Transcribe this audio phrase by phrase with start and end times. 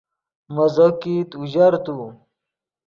[0.55, 1.97] مزو کیت اوژر تو